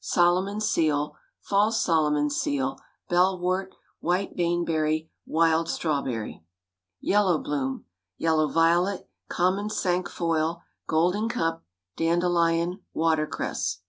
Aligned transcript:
Solomon's 0.00 0.64
seal. 0.64 1.16
False 1.40 1.82
Solomon's 1.82 2.36
seal. 2.36 2.78
Bellwort. 3.10 3.72
White 3.98 4.36
baneberry. 4.36 5.10
Wild 5.26 5.68
strawberry. 5.68 6.44
YELLOW 7.00 7.38
BLOOM. 7.38 7.84
Yellow 8.16 8.46
violet. 8.46 9.08
Common 9.28 9.68
cinquefoil. 9.68 10.62
Golden 10.86 11.28
cup. 11.28 11.64
Dandelion. 11.96 12.78
Watercress. 12.94 13.80